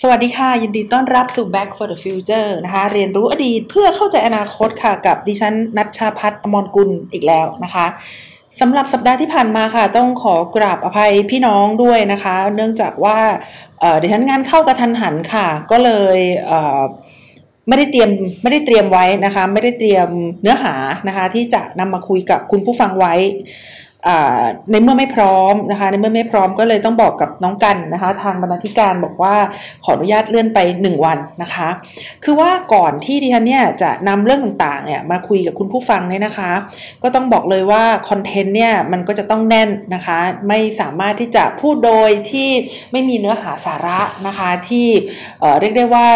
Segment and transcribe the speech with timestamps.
[0.00, 7.86] สวัสดีค่ะ ยินดีต้อนรับสู่ Back for the Future นะคะ เรียนรู้อดีตเพื่อเข้าใจอนาคตค่ะ กับดิฉันนัชชาพัฒน์อมรกุลอีกแล้วนะคะ
[8.60, 13.18] สำหรับสัปดาห์ที่ผ่านมาค่ะ ต้องขอกราบอภัยพี่น้องด้วยนะคะ เนื่องจากว่า
[14.02, 16.18] ดิฉันงานเข้ากระทันหันค่ะ ก็เลย
[17.68, 18.10] ไม่ได้เตรียม
[18.42, 20.08] ไม่ได้เตรียมไว้นะคะ ไม่ได้เตรียม
[20.42, 20.74] เนื้อหา
[21.08, 23.14] นะคะ ที่จะนำมาคุยกับคุณผู้ฟังไว้
[24.70, 29.34] ในเมื่อไม่พร้อมนะคะ ในเมื่อไม่พร้อมก็เลยต้องบอกกับน้องกันนะคะ ทางบรรณาธิการบอกว่า
[29.84, 31.68] ขออนุญาตเลื่อนไป 1 วันนะคะ
[32.24, 36.52] คือว่าก่อนที่ดิฉันเนี่ยจะนำเรื่องต่างๆเนี่ยมาคุยกับคุณผู้ฟังเนี่ยนะคะ
[37.02, 40.18] ก็ต้องบอกเลยว่าคอนเทนต์เนี่ยมันก็จะต้องแน่นนะคะ
[40.48, 42.50] ไม่สามารถที่จะพูดโดยที่
[42.92, 44.88] ไม่มีเนื้อหาสาระนะคะที่
[45.60, 46.08] เรียกได้ว่า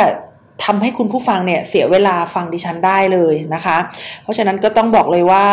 [0.65, 3.77] ทำให้คุณผู้ฟังเนี่ยเสียเวลาฟังดิฉันได้เลยนะคะ
[4.23, 5.45] เพราะฉะนั้นก็ต้องบอกเลยว่า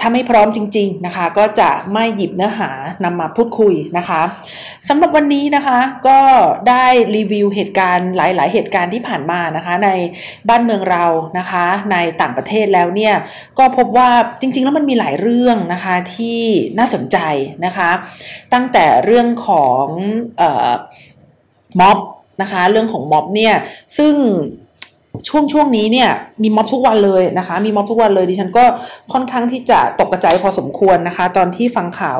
[0.00, 2.70] ถ้าไม่พร้อมจริง ๆนะคะ ก็จะไม่หยิบเนื้อหา
[3.04, 4.22] นำมาพูดคุยนะคะ
[4.88, 6.18] สำหรับวันนี้นะคะก็
[6.68, 6.86] ได้
[7.16, 9.90] รีวิวเหตุการณ์หลาย ๆ เหตุการณ์ที่ผ่านมานะคะ ใน
[10.48, 11.04] บ้านเมืองเรา
[11.38, 13.14] นะคะ ในต่างประเทศแล้วเนี่ย
[13.58, 16.40] ก็พบว่าจริง ๆ แล้วมันมีหลายเรื่องนะคะที่
[16.78, 17.18] น่าสนใจ
[17.64, 17.90] นะคะ
[18.54, 19.86] ตั้งแต่เรื่องของ
[21.80, 21.98] ม็อบ
[22.42, 23.54] นะคะ เรื่องของม็อบเนี่ย
[23.98, 24.14] ซึ่ง
[25.28, 26.10] ช่วงช่วงนี้เนี่ย
[26.42, 28.64] มีม็อบทุกวันเลยนะคะ มีม็อบทุกวันเลยดิฉันก็
[29.12, 32.18] ค่อนข้างที่จะตกกระจายพอสมควรนะคะ ตอนที่ฟังข่าว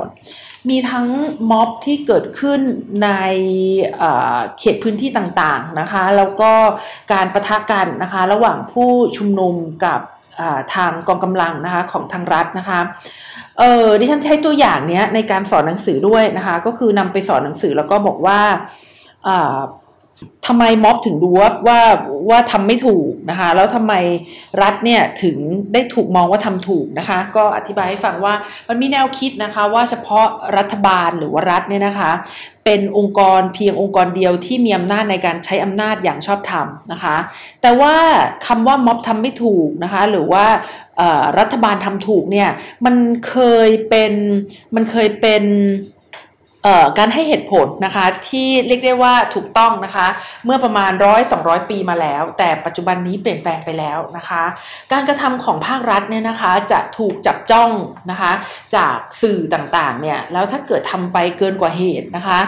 [0.71, 1.07] มีทั้ง
[1.51, 2.61] ม็อบที่เกิดขึ้น
[3.05, 3.11] ใน
[4.59, 6.53] เขตพื้นที่ต่างๆนะคะ แล้วก็
[7.13, 9.55] การประทะกันนะคะ ระหว่างผู้ชุมนุม
[9.85, 10.01] กับ
[10.75, 12.81] ทางกองกำลังนะคะของทางรัฐนะคะ
[13.59, 18.41] เออดิฉันใช้ตัวอย่างเนี้ยในการสอนหนังสือด้วยนะคะ ก็คือนำไปสอนหนังสือแล้วก็บอกว่า
[20.47, 21.81] ทำไมม็อบถึงดูว่าว่า
[22.31, 23.95] ว่าทำไม่ถูกนะคะ แล้วทำไม
[24.63, 25.37] รัฐเนี่ยถึง
[25.73, 28.35] ได้ถูกมองว่าทำถูกนะคะ ก็อธิบายให้ฟังว่า
[28.69, 30.27] มันมีแนวคิดนะคะว่าเฉพาะ
[30.57, 32.11] รัฐบาลหรือว่ารัฐเนี่ยนะคะ
[32.65, 37.17] เป็นองค์กรเพียงองค์กรเดียวที่มีอำนาจในการใช้อำนาจอย่างชอบธรรมนะคะ
[37.63, 37.95] แต่ว่า
[38.47, 40.47] คำว่าม็อบทำไม่ถูกนะคะ หรือว่า
[41.39, 42.49] รัฐบาลทำถูกเนี่ย
[42.85, 42.97] มัน
[43.29, 43.37] เค
[43.67, 44.13] ยเป็น
[44.75, 45.43] มันเคยเป็น
[46.99, 50.07] การให้เหตุผลนะคะที่เรียกได้ว่าถูกต้องนะคะ
[50.45, 54.43] เมื่อประมาณร้อยสองปีมาแล้ว แต่ปัจจุบันนี้เปลี่ยนแปลงไปแล้วนะคะ
[54.93, 57.71] การกระทำของภาครัฐเนี่ยนะคะจะถูกจับจ้อง
[58.11, 58.33] นะคะ
[58.77, 62.39] จากสื่อต่างๆเนี่ยแล้วถ้าเกิดทำไปเกินกว่าเหตุนะคะ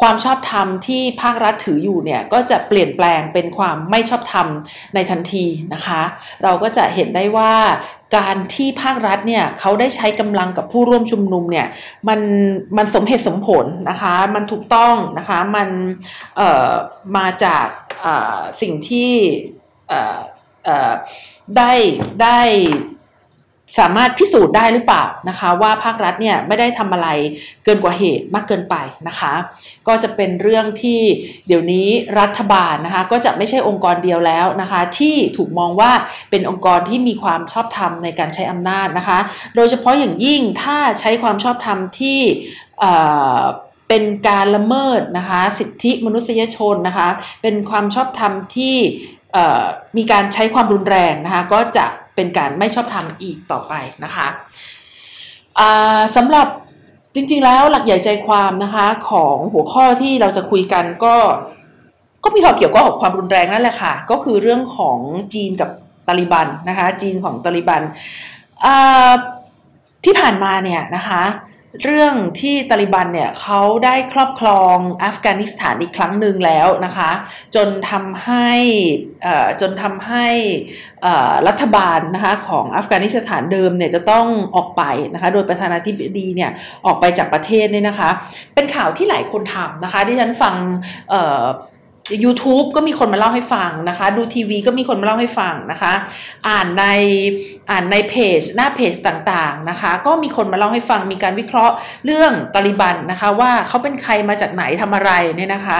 [0.00, 4.46] ความชอบธรรมที่ภาครัฐถืออยู่เนี่ยก็จะเปลี่ยนแปลงเป็นความไม่ชอบธรรม
[4.94, 6.02] ในทันทีนะคะ
[6.42, 7.54] เราก็จะเห็นได้ว่า
[8.16, 11.66] การที่ภาครัฐเนี่ยเขาได้ใช้กำลังกับผู้ร่วมชุมนุมเนี่ย
[12.08, 12.20] มัน
[12.76, 15.68] มันสมเหตุสมผลนะคะมันถูกต้องนะคะมัน
[16.36, 16.72] เอ่อ
[17.16, 17.66] มาจาก
[18.60, 19.12] สิ่งที่
[21.56, 21.72] ได้
[22.22, 22.40] ได้
[23.78, 27.08] สามารถพิสูจน์ได้หรือเปล่านะคะ ว่าภาครัฐเนี่ยไม่ได้ทำอะไร
[27.64, 28.76] เกินกว่าเหตุมากเกินไป
[29.08, 29.32] นะคะ
[29.88, 31.00] ก็จะเป็นเรื่องที่
[31.46, 31.88] เดี๋ยวนี้
[32.20, 35.92] รัฐบาลนะคะก็จะไม่ใช่องค์กรเดียวแล้วนะคะ ที่ถูกมองว่า
[36.30, 39.18] เป็นองค์กรที่มีความชอบธรรมในการใช้อำนาจนะคะ
[39.56, 42.18] โดยเฉพาะอย่างยิ่งถ้าใช้ความชอบธรรมที่
[43.88, 47.08] เป็นการละเมิดนะคะสิทธิมนุษยชนนะคะ
[47.42, 48.76] เป็นความชอบธรรมที่
[49.96, 53.72] มีการใช้ความรุนแรงนะคะ ก็จะ เป็นการไม่ชอบธรรมอีกต่อไป
[54.04, 54.26] นะคะ
[56.16, 56.46] สำหรับ
[57.14, 61.14] จริงๆแล้วหลักใหญ่ใจความนะคะของหัวข้อที่เราจะคุยกันก็
[62.24, 64.98] ก็มีความเกี่ยวข้องกับความรุนแรงนั่นแหละค่ะ ก็คือเรื่องของ
[65.34, 65.70] จีนกับ
[66.08, 67.82] ตาลิบันนะคะ จีนของตาลิบัน
[70.04, 71.22] ที่ผ่านมาเนี่ยนะคะ
[71.84, 77.10] เรื่องที่ตาลิบันเนี่ยเขาได้ครอบครองอัฟกานิสถานอีกครั้งหนึ่งแล้วนะคะ
[77.54, 78.48] จนทำให้
[79.60, 80.26] จนทำให้
[81.48, 84.26] รัฐบาลนะคะของอัฟกานิสถานเดิมเนี่ยจะต้อง
[84.56, 84.82] ออกไป
[85.14, 86.50] นะคะโดยประธานาธิบดีเนี่ย
[86.86, 88.10] ออกไปจากประเทศเนี่ยนะคะ
[88.54, 90.54] เป็นข่าวที่หลายคนทำนะคะที่ฉันฟัง
[92.22, 95.92] YouTube ก็มีคนมาเล่าให้ฟังนะคะ ดูทีวีก็มีคนมาเล่าให้ฟังนะคะ
[96.48, 96.84] อ่านใน
[97.70, 101.74] อ่านในเพจ หน้าเพจต่างๆนะคะ ก็มีคนมาเล่าให้ฟังมีการวิเคราะห์
[102.06, 105.78] เรื่องตาลิบันนะคะ ว่าเขาเป็นใครมาจากไหนทำอะไรเนี่ยนะคะ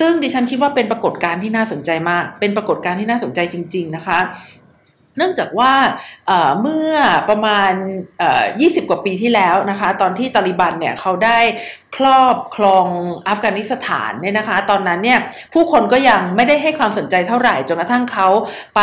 [0.00, 4.18] ซึ่งดิฉันคิดว่าเป็นปรากฏการณ์ที่น่าสนใจมาก เป็นปรากฏการณ์ที่น่าสนใจจริง ๆนะคะ
[5.16, 5.72] เนื่องจากว่า
[6.60, 6.94] เมื่อ
[7.28, 7.72] ประมาณ
[8.30, 11.38] 20 กว่าปีที่แล้วนะคะ ตอนที่ตาลิบันเนี่ยเขาได้
[11.98, 12.86] ครอบครอง
[13.28, 15.18] อัฟกานิสถานเนี่ยนะคะ ตอนนั้นเนี่ย
[15.54, 18.28] ผู้คนก็ยังไม่ได้ให้ความสนใจเท่าไหร่จนกระทั่งเขา
[18.76, 18.80] ไป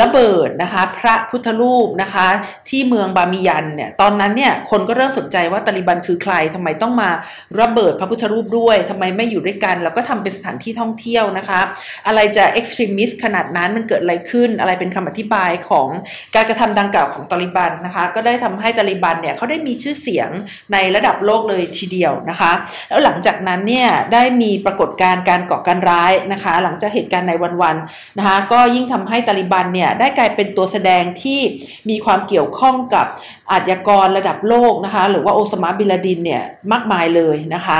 [0.00, 2.26] ระเบิดนะคะ พระพุทธรูปนะคะ
[2.68, 7.10] ที่เมืองบามิยันเนี่ยตอนนั้นเนี่ยคนก็เริ่มสนใจว่าตาลิบันคือใครทำไมต้องมา
[7.60, 11.60] ระเบิดพระพุทธรูปด้วยทำไมไม่อยู่ด้วยกัน แล้วก็ทำเป็นสถานที่ท่องเที่ยวนะคะ
[12.06, 15.88] อะไรจะ extremist ขนาดนั้นมันเกิดอะไรขึ้นอะไรเป็นคำอธิบายของ
[16.34, 20.30] การกระทำดังกล่าวของตาลิบันนะคะ ก็ได้ทำให้ตาลิบันเนี่ยเขาได้มีชื่อเสียง
[20.72, 22.52] ในระดับโลกเลยทีเดียวนะคะ
[22.88, 27.32] แล้วหลังจากนั้นเนี่ยได้มีปรากฏการณ์การก่อการร้ายนะคะ หลังจากเหตุการณ์ใน
[27.62, 31.40] วันๆนะคะ ก็ยิ่งทำให้ตาลิบันเนี่ยได้กลายเป็นตัวแสดงที่
[31.90, 33.06] มีความเกี่ยวข้องกับ
[33.50, 37.78] อาชญากรระดับโลกนะคะ หรือว่าโอซามาบิลาดินเนี่ยมากมายเลยนะคะ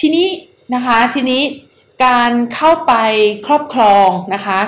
[0.00, 0.28] ทีนี้
[0.74, 1.42] นะคะทีนี้
[2.04, 2.94] การเข้าไป
[3.46, 4.60] ครอบครองนะคะ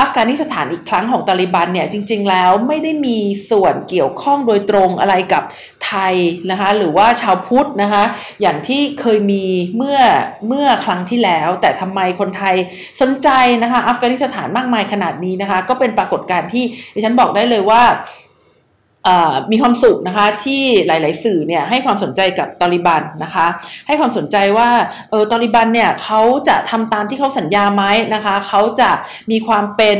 [0.00, 3.18] อัฟกานิสถานอีกครั้งของตาลิบันเนี่ยจริง ๆ แล้วไม่ได้มี
[3.50, 5.42] ส่วนเกี่ยวข้องโดยตรงอะไรกับ
[5.86, 6.14] ไทย
[6.50, 8.04] นะคะหรือว่าชาวพุทธนะคะ
[8.40, 9.44] อย่างที่เคยมี
[9.76, 9.98] เมื่อ
[10.48, 12.54] เมื่อครั้งที่แล้ว แต่ทำไมคนไทย
[13.00, 13.28] สนใจ
[13.62, 16.64] นะคะอัฟกานิสถานมากมายขนาดนี้นะคะก็เป็นปรากฏการณ์ที่
[16.94, 17.82] ดิฉันบอกได้เลยว่า
[19.50, 23.46] มีความสุขนะคะที่หลาย ๆ สื่อเนี่ยให้ความสนใจกับตอริบันนะคะ
[23.86, 24.68] ให้ความสนใจว่า
[25.10, 27.84] เออตาลิบันเนี่ยเขาจะทำตามที่เขาสัญญาไหม
[28.14, 28.90] นะคะเขาจะ
[29.30, 29.98] มีความเป็น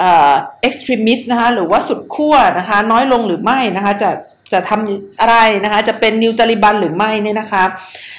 [0.00, 4.10] extremist นะคะหรือว่าสุดขั้วนะคะน้อยลงหรือไม่นะคะจะ
[4.52, 7.64] จะทำอะไรนะคะจะเป็น new ตาลิบันหรือไม่เนี่ยนะคะ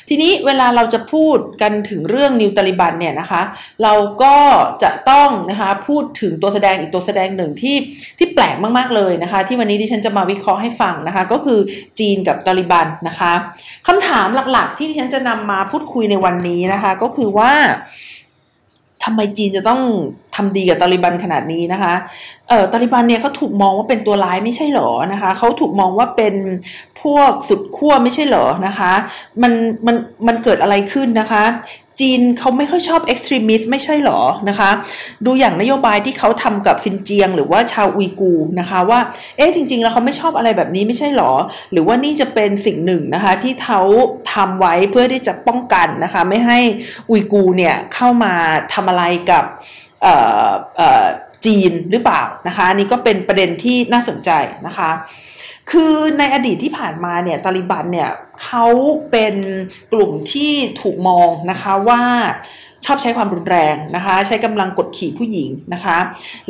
[0.10, 3.42] ทีนี้เวลาเราจะพูดกันถึงเรื่อง new ตาลิบันเนี่ยนะคะ
[3.84, 4.36] เราก็
[4.84, 7.78] จะต้องนะคะพูดถึงตัวแสดงอีกตัวแสดงหนึ่งที่
[8.18, 11.60] ที่แปลกมากๆเลยนะคะ ที่วันนี้ดิฉันจะมาวิเคราะห์ให้ฟังนะคะ ก็คือ
[12.00, 13.34] จีนกับตาลิบันนะคะ
[13.88, 17.54] คำถามหลักๆ ที่ดิฉันจะนำมาพูดคุยในวันนี้นะคะ ก็คือว่า
[19.04, 19.82] ทำไมจีนจะต้อง
[20.36, 21.94] ทำดีกับตาลิบันขนาดนี้นะคะ
[22.50, 26.36] เอ่อตาลิบันเนี่ยเขาถูกมองว่าเป็นตัวร้ายไม่ใช่หรอนะคะเขาถูกมองว่าเป็น
[27.02, 28.92] พวกสุดขั้วไม่ใช่หรอนะคะ
[29.42, 29.52] มัน
[29.86, 29.96] มัน
[30.28, 31.44] มันเกิดอะไรขึ้นนะคะ
[32.00, 34.70] จีนเขาไม่ค่อยชอบ extremist ไม่ใช่หรอนะคะ
[35.26, 39.00] ดูอย่างนโยบายที่เขาทำกับซินเจียง หรือว่าชาวอุยกูนะคะว่า
[39.38, 41.34] เอ๊ะจริง ๆ แล้วเขาไม่ชอบอะไรแบบนี้ไม่ใช่หรอ
[41.72, 43.82] หรือว่านี่จะเป็นสิ่งหนึ่งนะคะที่เขา
[44.34, 46.60] ทำไว้เพื่อที่จะป้องกันนะคะไม่ให้
[47.10, 48.34] อุยกูเนี่ยเข้ามา
[48.74, 49.44] ทำอะไรกับ
[51.46, 54.32] จีนหรือเปล่านะคะนี่ก็เป็นประเด็นที่น่าสนใจ
[54.68, 54.92] นะคะ
[55.72, 58.10] คือในอดีตที่ผ่านมาเนี่ยตาลิบันเนี่ย
[58.44, 58.66] เขา
[59.12, 59.36] เป็น
[59.94, 62.04] กลุ่มที่ถูกมองนะคะว่า
[62.86, 65.98] ชอบใช้ความรุนแรงนะคะ ใช้กำลังกดขี่ผู้หญิงนะคะ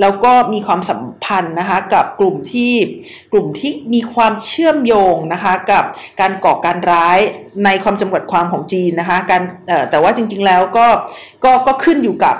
[0.02, 2.74] แล้วก็มีความสัมพันธ์นะคะกับกลุ่มที่
[3.34, 5.84] กลุ่มที่มีความเชื่อมโยงนะคะกับ
[6.20, 7.20] การก่อการร้าย
[7.66, 9.42] ในความจำกัดความของจีนนะคะการ
[9.92, 10.88] แต่ว่าจริงๆแล้วก็
[11.44, 12.36] ก็ก็ขึ้นอยู่กับ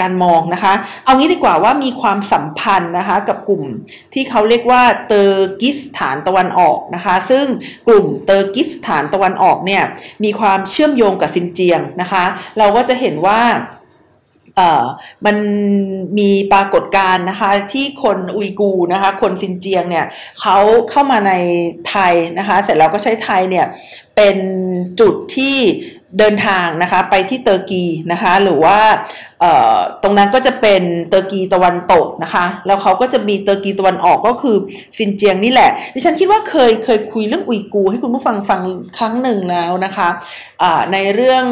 [0.00, 0.74] การมองนะคะ
[1.04, 3.64] เอางี้ดีกว่าว่ามีความสัมพันธ์นะคะกับกลุ่ม
[4.14, 7.44] ที่เขาเรียกว่าเตอร์กิสถานตะวันออกนะคะ ซึ่ง
[7.88, 9.82] กลุ่มเตอร์กิสถานตะวันออกเนี่ย
[10.24, 12.24] มีความเชื่อมโยงกับซินเจียงนะคะ
[12.58, 13.42] เราก็จะเห็นว่า
[15.26, 15.36] มัน
[16.18, 20.06] มีปรากฏการณ์นะคะที่คนอุยกูนะคะคนซินเจียงเนี่ย
[20.40, 20.56] เขา
[20.90, 21.32] เข้ามาใน
[21.88, 23.66] ไทยนะคะ เสร็จแล้วก็ใช้ไทยเนี่ย
[24.16, 24.36] เป็น
[25.00, 25.56] จุดที่
[26.18, 28.78] เดินทางนะคะไปที่เตอร์กีนะคะหรือว่า
[30.02, 34.56] ตรงนั้นก็จะเป็นเตอร์กีตะวันตกนะคะแล้วเขาก็จะมีเตอร์กีตะวันออกก็คือ
[34.98, 38.60] ซินเจียงนี่แหละดิฉันคิดว่าเคยเคยคุยเรื่องอุยกู ให้คุณผู้ฟังฟัง
[38.98, 40.08] ครั้งหนึ่งแล้วนะคะ
[40.92, 41.44] ในเรื่อง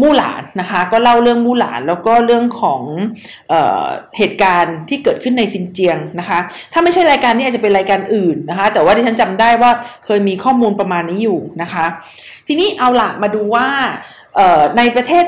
[0.00, 2.82] มู่หลานนะคะก็เล่าเรื่องมู่หลานแล้วก็เรื่องของ
[3.48, 3.54] เอ
[4.18, 6.38] เหตุการณ์ที่เกิดขึ้นในซินเจียงนะคะ
[6.72, 9.70] ถ้าไม่ใช่รายการนี้อาจจะเป็นรายการอื่นนะคะแต่ว่าดิฉันจำได้ว่า
[10.04, 11.86] เคยมีข้อมูลประมาณนี้อยู่นะคะ
[12.46, 13.68] ทีนี้เอาละมาดูว่า
[14.76, 15.24] ในประเทศ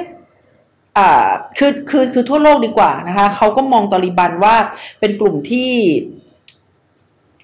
[1.58, 4.54] คือคือคือทั่วโลกดีกว่านะคะเขาก็มองตอริบันว่า
[5.00, 5.70] เป็นกลุ่มที่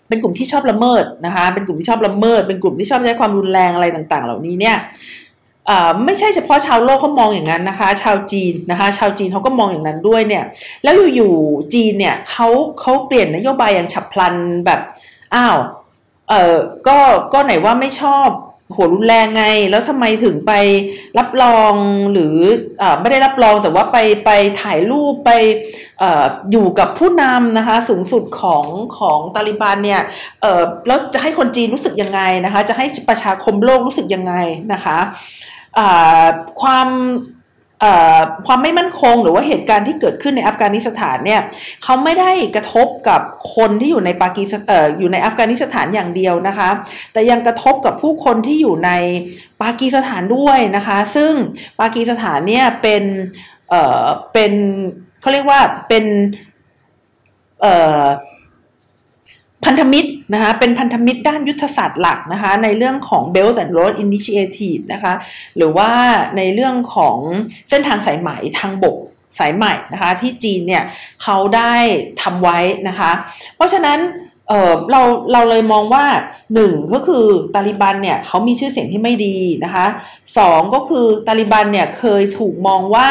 [0.08, 4.76] เป็นกลุ่มที่ชอบละเมิดนะคะเป็นกลุ่มที่ชอบละเมิด เป็นกลุ่มที่ชอบใช้ความรุนแรงอะไรต่างๆ เหล่านี้เนี่ย
[6.04, 10.44] ไม่ใช่เฉพาะชาวโลกเขามองอย่างนั้นนะคะ ชาวจีนนะคะ ชาวจีนเขาก็มองอย่างนั้นด้วยเนี่ย
[10.82, 12.48] แล้วอยู่ๆจีนเนี่ยเขา
[12.80, 14.34] เขาเปลี่ยนนโยบายอย่างฉับพลัน
[14.66, 14.80] แบบ
[15.34, 15.56] อ้าว
[16.28, 16.56] เออ
[16.88, 16.98] ก็
[17.32, 18.28] ก็ไหนว่าไม่ชอบ
[18.72, 20.52] โหรุนแรงไง แล้วทำไมถึงไป
[21.18, 21.74] รับรอง
[22.12, 22.36] หรือ
[22.82, 24.30] อไม่ได้รับรองแต่ว่าไปไป
[24.62, 25.30] ถ่ายรูปไป
[26.02, 26.04] อ
[26.52, 28.66] อยู่กับผู้นำนะคะสูงสุดของ
[28.98, 30.02] ของตาลิบันเนี่ย
[30.86, 34.34] แล้วจะให้คนจีนรู้สึกยังไงนะคะ จะให้ประชาคมโลกรู้สึกยังไง
[34.72, 34.98] นะคะ
[36.62, 36.88] ความ
[38.46, 41.40] ความไม่มั่นคงหรือว่าเหตุการณ์ที่เกิดขึ้นในอัฟกานิสถานเนี่ย
[41.82, 43.20] เขาไม่ได้กระทบกับ
[43.56, 46.70] คนที่อยู่ในปากีสถานอยู่ในอัฟกานิสถานอย่างเดียวนะคะ
[47.12, 48.90] แต่ยังกระทบกับผู้คนที่อยู่ใน
[49.62, 51.32] ปากีสถานด้วยนะคะ ซึ่ง
[51.80, 53.02] ปากีสถานเนี่ยเป็น
[53.68, 54.52] เอ่อเป็น
[55.20, 56.04] เขาเรียกว่าเป็น
[57.60, 58.06] เอ่อ
[59.64, 65.14] พันธมิตร นะคะเป็นพันธมิตรด้านยุทธศาสตร์หลักนะคะในเรื่องของ Belt and Road Initiative นะคะ
[65.56, 65.90] หรือว่า
[66.36, 67.18] ในเรื่องของ
[67.70, 68.96] เส้นทางสายไหมทางบก
[69.38, 70.84] สายใหม่นะคะที่จีนเนี่ย
[71.22, 71.74] เขาได้
[72.22, 72.58] ทำไว้
[72.88, 73.10] นะคะ
[73.56, 74.00] เพราะฉะนั้น
[74.48, 76.04] เเราเราเลยมองว่า
[76.54, 79.86] หนึ่งก็คือตาลิบันเนี่ยเขามีชื่อเสียงที่ไม่ดีนะคะ
[80.38, 83.08] สองก็คือตาลิบันเนี่ยเคยถูกมองว่า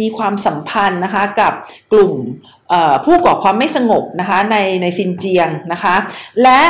[0.00, 1.52] มีความสัมพันธ์นะคะกับ
[1.92, 2.12] กลุ่ม
[3.04, 5.94] ผู้ก่อความไม่สงบนะคะในในซินเจียงนะคะ
[6.42, 6.60] และ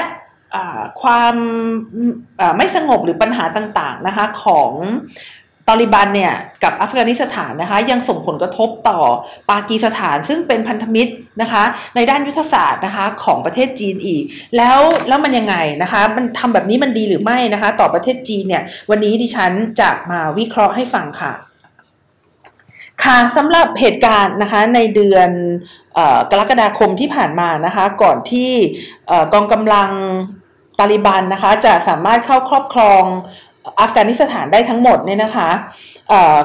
[1.03, 1.35] ความ
[2.57, 4.73] ไม่สงบหรือปัญหาต่างๆนะคะของ
[5.69, 9.01] ตอริบันเนี่ยกับอัฟกานิสถานนะคะยังส่งผลกระทบต่อ
[9.51, 11.63] ปากีสถานซึ่งเป็นพันธมิตรนะคะ
[11.97, 14.23] ในด้านยุทธศาสตร์นะคะของประเทศจีนอีก
[14.57, 14.79] แล้ว
[15.09, 21.33] แล้วมันยังไงนะคะมันทำแบบนี้มันดีหรือไม่นะคะ ต่อประเทศจีนเนี่ยวันนี้ดิฉันจะมาวิเคราะห์ให้ฟังค่ะ
[23.05, 25.31] ค่ะสำหรับเหตุการณ์นะคะในเดือน
[26.31, 28.53] กรกฎาคมที่ผ่านมานะคะก่อนที่
[29.33, 29.91] กองกำลัง
[30.79, 33.03] ตาลิบันนะคะจะสามารถเข้าครอบครอง
[33.81, 35.51] อัฟกานิสถานได้ทั้งหมดเนี่ยนะคะ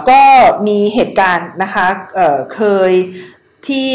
[0.09, 0.21] ก็
[0.67, 1.85] มีเหตุการณ์นะคะ
[2.15, 2.91] เเคย
[3.67, 3.91] ที่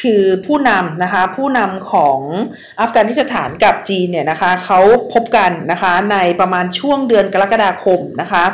[0.00, 2.18] คือผู้นำนะคะผู้นำของ
[2.80, 4.80] อัฟกานิสถานกับจีนเนี่ยนะคะเขา
[5.14, 8.44] พบกันนะคะในประมาณช่วงเดือนกรกฎาคมนะคะ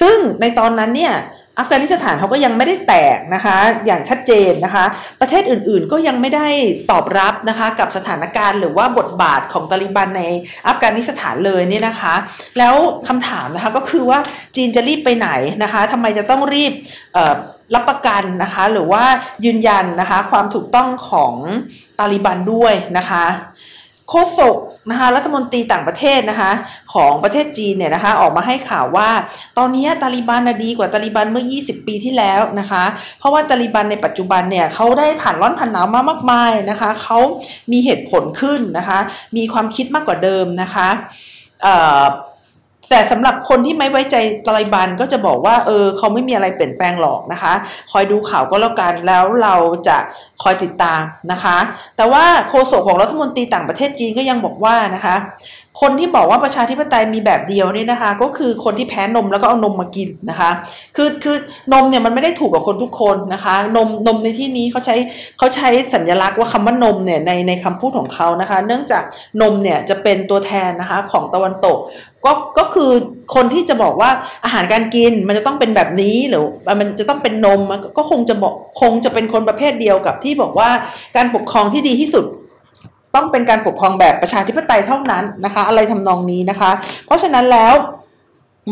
[0.00, 1.14] ซึ่งในตอนนั้นเนี่ย
[1.58, 3.56] อัฟกานิสถานเขาก็ยังไม่ได้แตกนะคะ
[3.86, 4.84] อย่างชัดเจนนะคะ
[5.20, 6.48] ประเทศอื่นๆก็ยังไม่ได้
[6.90, 10.22] ตอบรับนะคะ กับสถานการณ์หรือว่าบทบาทของตาลิบันใน
[10.68, 12.14] อัฟกานิสถานเลยเนี่ยนะคะ
[12.58, 12.74] แล้ว
[13.08, 14.18] คำถามนะคะก็คือว่า
[14.56, 15.28] จีนจะรีบไปไหน
[15.62, 16.72] นะคะทำไมจะต้องรีบ
[17.74, 19.04] รับประกันนะคะ หรือว่า
[19.44, 21.34] ยืนยันนะคะ ความถูกต้องของ
[21.98, 23.24] ตาลิบันด้วยนะคะ
[24.14, 24.56] โฆษก
[24.90, 26.52] นะคะรัฐมนตรีต่างประเทศนะคะ
[26.94, 29.10] ของประเทศจีนเนี่ยนะคะออกมาให้ข่าวว่า
[29.58, 32.84] ตอนนี้ตาลิบันดีกว่าตาลิบันเมื่อ 20 ปีที่แล้วนะคะ
[33.18, 37.18] เพราะว่าตาลิบันในปัจจุบันเนี่ยเขาได้ผ่านร้อนผ่านหนาวมามากมายนะคะเขา
[37.72, 38.98] มีเหตุผลขึ้นนะคะ
[39.36, 40.88] มีความคิดมากกว่าเดิมนะคะ
[42.94, 47.52] แต่สำหรับคนที่ไม่ไว้ใจตาลิบันก็จะบอกว่าเออเขาไม่มีอะไรเปลี่ยนแปลงหรอกนะคะ
[47.92, 49.54] คอยดูข่าวก็แล้วกันแล้วเรา
[49.88, 49.98] จะ
[50.42, 51.00] คอยติดตาม
[51.32, 51.56] นะคะ
[51.96, 55.16] แต่ว่าโฆษกของรัฐมนตรีต่างประเทศจีนก็ยังบอกว่านะคะ
[55.80, 60.50] คนที่บอกว่าประชาธิปไตยมีแบบเดียวนี่นะคะ ก็คือคนที่แพ้นมแล้วก็เอานมมากินนะคะ
[60.96, 61.36] คือคือ
[61.72, 64.96] นมเนี่ยมันไม่ได้ถูกกับคนทุกคนนะคะ นมนมในที่นี้เขาใช้
[65.38, 69.02] เขาใช้สัญลักษณ์ว่าคำว่านมเนี่ยในในคำพูดของเขานะคะ เนื่องจาก
[69.42, 71.78] นมเนี่ยจะเป็นตัวแทนนะคะของตะวันตก
[72.24, 72.90] ก็ก็คือ
[73.34, 74.10] คนที่จะบอกว่า
[74.44, 76.44] อาหารการกินมันจะต้องเป็นแบบนี้หรือ
[76.80, 77.60] มันจะต้องเป็นนม
[77.96, 80.70] ก็คงจะบอกคงจะเป็นคนประเภทเดียวกับที่บอกว่า
[81.16, 82.26] การปกครองที่ดีที่สุด
[83.14, 86.70] ต้องเป็นการปกครองแบบประชาธิปไตยเท่านั้นนะคะ อะไรทำนองนี้นะคะ
[87.06, 87.74] เพราะฉะนั้นแล้ว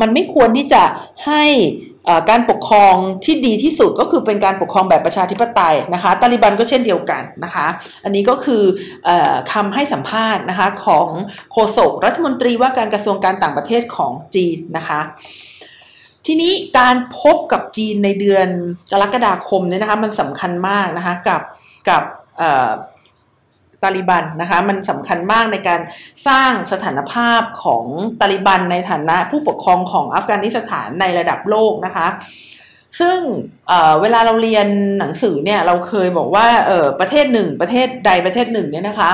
[0.01, 0.83] มันไม่ควรที่จะ
[1.27, 1.45] ให้
[2.31, 2.95] การปกครอง
[3.25, 7.67] ที่ดีที่สุดก็คือเป็นการปกครองแบบประชาธิปไตยนะคะตาลิบันก็เช่นเดียวกันนะคะ
[8.05, 8.63] อันนี้ก็คือ
[9.09, 9.11] อ
[9.53, 11.09] คำให้สัมภาษณ์นะคะของ
[11.53, 15.01] โฆษกรัฐมนตรีว่าการกระทรวงการต่างประเทศของจีนนะคะ
[16.27, 18.49] ทีนี้การพบกับจีนในเดือน
[18.93, 21.43] กรกฎาคมเนี่ยนะคะมันสำคัญมากนะคะกับ
[21.89, 22.03] กับ
[23.83, 25.81] ตาลิบันนะคะมันสำคัญมากในการ
[26.27, 27.85] สร้างสถานภาพของ
[28.21, 32.07] ตาลิบันในฐานะผู้ปกครองของอัฟกานิสถานในระดับโลกนะคะ
[33.01, 33.19] ซึ่ง
[33.69, 34.67] เเวลาเราเรียน
[34.99, 36.47] หนังสือเนี่ยเราเคยบอกว่า
[37.01, 39.11] ประเทศหนึ่งประเทศใดประเทศหนึ่งเนี่ยนะคะ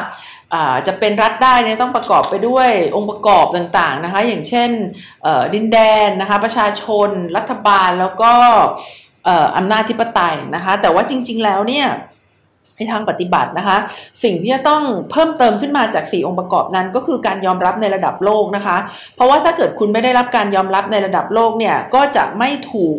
[0.87, 4.71] จะเป็นรัฐได้เนี่ยต้องประกอบไปด้วยองค์ประกอบต่างๆนะคะอย่างเช่น
[5.55, 8.33] ดินแดนนะคะประชาชนรัฐบาลแล้วก็
[9.57, 11.87] อำนาจธิปไตยนะคะแต่ว่าจริง ๆ แล้วเนี่ย
[12.77, 13.79] ในทางปฏิบัตินะคะ
[14.25, 18.77] สิ่งที่จะต้องเพิ่มเติมขึ้นมาจาก 4 องค์ประกอบนั้น ก็คือการยอมรับในระดับโลกนะคะ
[19.17, 22.99] เพราะว่าถ้าเกิดคุณไม่ได้รับการยอมรับในระดับโลกเนี่ยก็จะไม่ถูก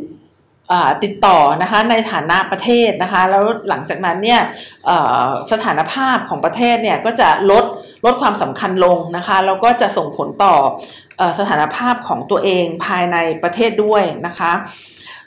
[1.04, 4.42] ติดต่อนะคะในฐานะประเทศนะคะ แล้วหลังจากนั้นเนี่ย
[5.52, 7.66] สถานภาพของประเทศเนี่ยก็จะลด
[8.06, 10.56] ลดความสำคัญลงนะคะแล้วก็จะส่งผลต่อ
[11.40, 14.52] สถานภาพของตัวเองภายในประเทศด้วยนะคะ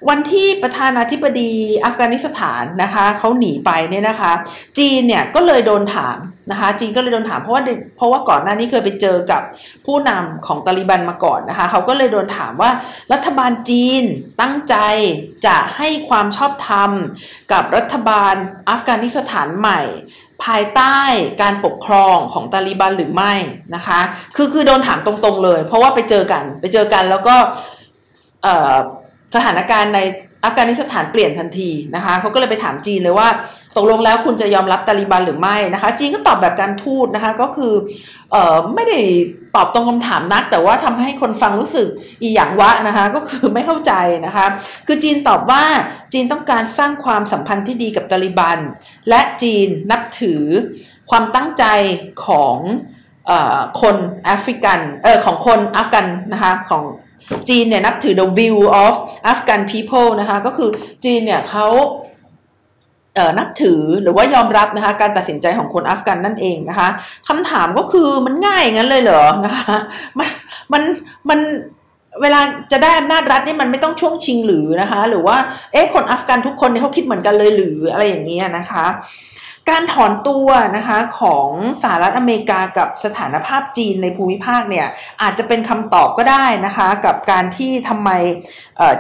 [0.09, 1.53] วันที่ประธานาธิบดี
[1.85, 4.33] อัฟกานิสถานนะคะเขาหนีไปเนี่ยนะคะ
[4.79, 6.19] จีนเนี่ยก็เลยโดนถาม
[6.51, 7.63] นะคะ จีนก็เลยโดนถามเพราะว่า
[7.97, 9.43] เพราะว่าก่อนหน้านี้เคยไปเจอกับ
[9.87, 12.71] ผู้นำของตาลิบันมาก่อนนะคะเขาก็เลยโดนถามว่า
[13.13, 14.03] รัฐบาลจีน
[14.41, 14.77] ตั้งใจ
[15.47, 16.91] จะให้ความชอบธรรม
[17.53, 18.35] กับรัฐบาล
[18.71, 19.81] อัฟกานิสถานใหม่
[20.45, 21.01] ภายใต้
[21.43, 23.35] การปกครองของตาลิบันหรือไม่
[23.75, 24.01] นะคะ
[24.37, 27.37] คือคือโดนถามตรงๆเลย เพราะว่าไปเจอกันไปเจอกันแล้วก็
[29.35, 30.01] สถานการณ์ใน
[30.45, 33.29] อัฟกานิสถานเปลี่ยนทันทีนะคะเขาก็เลยไปถามจีนเลยว่า
[33.77, 37.73] ตกลงแล้วคุณจะยอมรับตาลีบันหรือไม่นะคะ จีนก็ตอบแบบการทูตนะคะก็คือ
[38.33, 38.99] เอ่อไม่ได้
[39.57, 41.89] ตอบตรงคำถามนัก แต่ว่าทำให้คนฟังรู้สึก
[42.23, 43.93] อีหยังวะนะคะก็คือไม่เข้าใจ
[44.27, 44.47] นะคะ
[44.87, 45.65] คือจีนตอบว่า
[46.13, 48.59] จีนต้องการสร้างความสัมพันธ์ที่ดีกับตาลีบัน
[49.09, 50.43] และจีนนับถือ
[51.11, 51.65] ความตั้งใจ
[52.27, 52.59] ของ
[53.81, 56.83] คนแอฟริกันเออของคนอัฟกันนะคะของ
[57.49, 58.93] จีนเนี่ยนับถือ the view of
[59.33, 60.71] Afghan people นะคะก็คือ
[61.05, 61.67] จีนเนี่ยเขา
[63.15, 66.89] เนับถือหรือว่ายอมรับนะคะการตัดสินใจของคนอัฟกันนั่นเองนะคะ
[67.29, 69.77] คำถามก็คือมันง่ายงั้นเลยเหรอนะคะ
[70.19, 70.29] มัน
[70.73, 70.83] มัน
[71.29, 71.41] มัน
[72.23, 72.41] เวลา
[72.73, 75.37] จะได้อำนาจรัฐนี่มันไม่ต้องช่วงชิงหรือนะคะ หรือว่า
[75.73, 78.87] เอ๊ะคนอัฟกันทุกคนเนี่ยเขาคิดเหมือนกันเลยหรืออะไรอย่างเงี้ยนะคะ
[79.71, 81.49] การถอนตัวนะคะของ
[81.83, 84.87] สหรัฐอเมริกากับสถานภาพจีนในภูมิภาคเนี่ย
[85.23, 88.11] อาจจะเป็นคำตอบก็ได้นะคะกับการที่ทำไม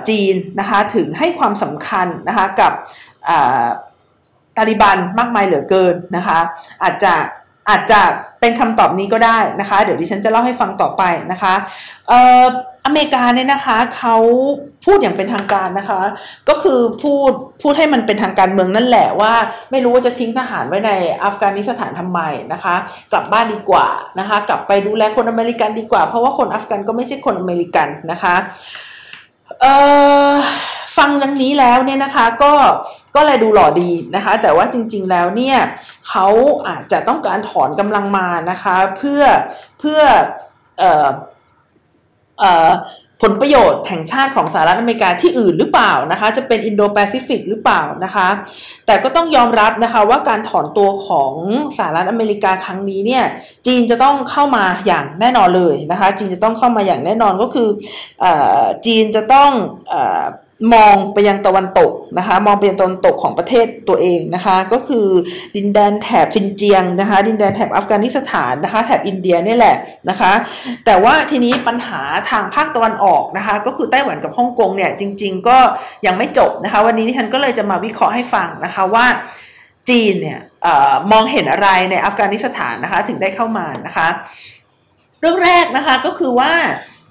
[0.08, 2.72] จีนนะคะถึงให้ความสำคัญนะคะกับ
[4.56, 6.38] ตาลิบันมากมายเหลือเกินนะคะ
[6.82, 7.14] อาจจะ
[7.68, 8.00] อาจจะ
[8.40, 11.54] เป็นคำตอบนี้ก็ได้นะคะ เดี๋ยวดิฉันจะเล่าให้ฟังต่อไปนะคะ
[12.84, 14.16] อเมริกาเนี่ยนะคะเขา
[14.84, 16.00] พูดอย่างเป็นทางการนะคะ
[16.48, 17.32] ก็คือพูด
[17.62, 19.34] พูดให้มันเป็นทางการเมืองนั่นแหละว่า
[19.70, 20.90] ไม่รู้ว่าจะทิ้งทหารไว้ใน
[21.24, 22.20] อัฟกานิสถานทำไม
[22.52, 22.74] นะคะ
[23.12, 23.86] กลับบ้านดีกว่า
[24.18, 28.34] นะคะ กลับไปดูแลคนอเมริกันดีกว่า เพราะว่าคนอัฟกันก็ไม่ใช่คนอเมริกันนะคะ
[29.60, 29.74] เอ่
[30.32, 30.34] อ
[30.96, 32.52] ฟังดังนี้แล้วเนี่ยนะคะก็
[33.16, 35.58] ก็เลยดูหล่อดีนะคะ แต่ว่าจริงๆแล้วเนี่ย
[36.08, 36.26] เขา
[36.68, 39.22] อาจจะต้องการถอนกำลังมานะคะ เพื่อ
[39.80, 40.00] เพื่อ
[40.78, 41.06] เอ่อ
[43.24, 48.28] ผลประโยชน์แห่งชาติของสหรัฐอเมริกาที่อื่นหรือเปล่านะคะ จะเป็นอินโดแปซิฟิกหรือเปล่านะคะ
[48.86, 51.32] แต่ก็ต้องยอมรับนะคะว่าการถอนตัวของ
[51.78, 53.24] สหรัฐอเมริกาครั้งนี้เนี่ย
[53.66, 57.68] จีนจะต้องเข้ามาอย่างแน่นอนเลยนะคะ จีนจะต้องเข้ามาอย่างแน่นอนก็คือ
[58.24, 58.26] อ
[58.86, 59.50] จีนจะต้อง
[59.92, 59.94] อ
[60.74, 65.06] มองไปยังตะวันตกนะคะมองไปยังตะวันตกของประเทศตัวเองนะคะก็คือ
[65.56, 69.76] ดินแดนแถบซินเจียงนะคะดินแดนแถบอัฟกานิสถานนะคะแถบอินเดียนี่แหละ
[70.10, 70.32] นะคะ
[70.84, 72.00] แต่ว่าทีนี้ปัญหา
[72.30, 75.58] ทางภาคตะวันออกนะคะก็คือไต้หวันกับฮ่องกงเนี่ยจริง ๆ ก็
[76.06, 79.06] ยังไม่จบนะคะวันนี้ที่ฉันก็เลยจะมาวิเคราะห์ให้ฟังนะคะว่า
[79.88, 80.68] จีนเนี่ยอ
[81.12, 84.08] มองเห็นอะไรในอัฟกานิสถานนะคะถึงได้เข้ามานะคะ
[85.20, 86.52] เรื่องแรกนะคะก็คือว่า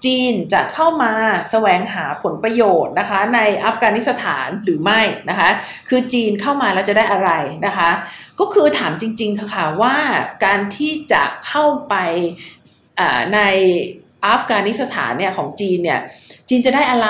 [0.05, 1.13] จีนจะเข้ามา
[1.51, 5.49] แสวงหาผลประโยชน์นะคะในอัฟกานิสถานหรือไม่นะคะ
[5.89, 7.31] คือจีนเข้ามาแล้วจะได้อะไร
[7.65, 7.89] นะคะ
[8.39, 9.95] ก็คือถามจริงๆค่ะว่า
[10.45, 11.95] การที่จะเข้าไป
[13.33, 13.39] ใน
[14.27, 15.99] อัฟกานิสถานเนี่ยของจีนเนี่ย
[16.49, 17.09] จีนจะได้อะไร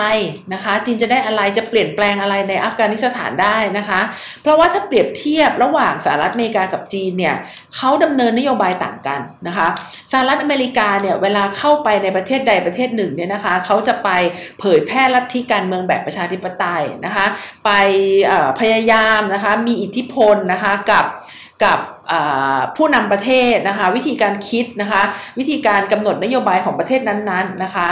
[0.53, 4.01] นะคะ จีนจะได้อะไรจะเปลี่ยนแปลงอะไรในอัฟกานิสถานได้นะคะ
[4.41, 7.35] เพราะว่าถ้าเปรียบเทียบระหว่างสหรัฐอเมริกากับจีนเนี่ย
[7.75, 9.67] เขาดำเนินนโยบายต่างกันนะคะ
[10.11, 14.09] สหรัฐอเมริกาเนี่ยเวลาเข้าไปในประเทศใดประเทศหนึ่งเนี่ยนะคะเขาจะไป
[14.59, 17.25] เผยแพร่ลัทธิการเมืองแบบประชาธิปไตยนะคะ
[17.65, 17.71] ไป
[18.59, 21.05] พยายามนะคะมีอิทธิพลนะคะกับ
[21.65, 21.79] กับ
[22.75, 25.01] ผู้นำประเทศนะคะ วิธีการคิดนะคะ
[25.39, 27.87] วิธีการกำหนดนโยบายของประเทศนั้นๆนะคะ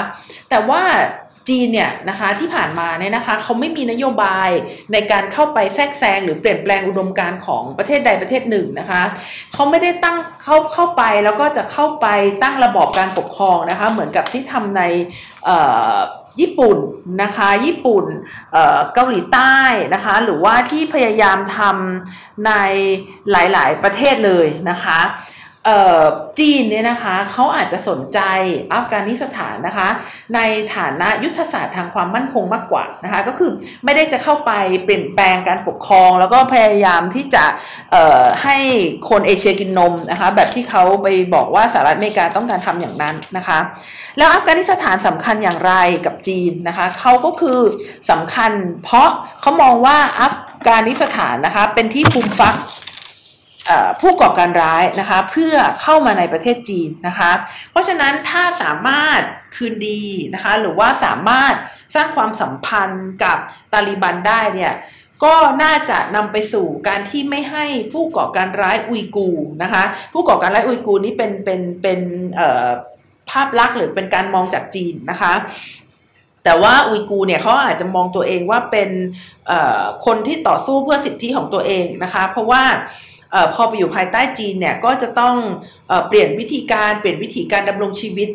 [0.49, 0.81] แต่ว่า
[1.49, 4.49] จีนเนี่ยนะคะที่ผ่านมาเนี่ยนะคะเขาไม่มีนโยบาย
[4.93, 9.01] ในการเข้าไปแทรกแซงหรือเปลี่ยนแปลงอุดมการณ์ของประเทศใดประเทศหนึ่งนะคะ
[9.53, 12.07] เขาไม่ได้ตั้งเข้าเข้าไปแล้วก็จะเข้าไป
[12.43, 14.81] ตั้งระบอบการปกครองนะคะเหมือนกับที่ทำใน
[16.41, 16.77] ญี่ปุ่น
[17.21, 18.05] นะคะญี่ปุ่น
[18.93, 19.57] เกาหลีใต้
[19.93, 22.51] นะคะหรือว่าที่พยายามทำใน
[23.31, 24.99] หลาย ๆ ประเทศเลยนะคะ
[26.39, 28.19] จีนเนี่ยนะคะเขาอาจจะสนใจ
[28.73, 29.87] อัฟกานิสถานนะคะ
[30.35, 30.39] ใน
[30.75, 33.51] ฐานะยุทธศาสตร์ทางความมั่นคงมากกว่านะคะก็คือ
[33.85, 34.51] ไม่ได้จะเข้าไป
[34.83, 37.45] เปลี่ยนแปลงการปกครอง แล้วก็พยายามที่จะ
[38.43, 38.57] ให้
[39.09, 43.59] คนเอเชียกินนมนะคะแบบที่เขาไปบอกว่าสหรัฐอเมริกาต้องการทำอย่างนั้นนะคะ
[44.17, 45.73] แล้วอัฟกานิสถานสำคัญอย่างไร
[46.05, 47.59] กับจีนนะคะเขาก็คือ
[48.11, 48.51] สำคัญ
[48.83, 49.09] เพราะ
[49.41, 50.35] เขามองว่าอัฟ
[50.67, 52.55] กานิสถานนะคะเป็นที่ฟูมฟัก
[54.01, 57.31] ผู้ก่อการร้ายนะคะเพื่อเข้ามาในประเทศจีนนะคะ
[57.71, 59.21] เพราะฉะนั้นถ้าสามารถ
[59.55, 60.03] คืนดี
[60.33, 61.53] นะคะหรือว่าสามารถ
[61.95, 63.37] สร้างความสัมพันธ์กับ
[63.73, 64.73] ตาลีบันได้เนี่ย
[65.23, 69.29] ก็น่าจะนำไปสู่การที่ไม่ให้ผู้ก่อการร้ายอุยกู
[69.63, 71.99] นะคะผู้ก่อการร้ายอุยกูนี้เป็นเป็นเป็น
[73.29, 75.33] ภาพลักษณ์หรือเป็นการมองจากจีนนะคะ
[76.43, 78.89] แต่ว่าอุยกูเนี่ยเขาอาจจะมองตัวเองว่าเป็น
[80.05, 82.63] คนที่ต่อสู้เพื่อสิทธิของตัวเองนะคะ เพราะว่า
[83.53, 85.35] พอไปอยู่ภายใต้จีนเนี่ยก็จะต้อง
[86.07, 88.29] เปลี่ยนวิธีการเปลี่ยนวิธีการดำรงชีวิต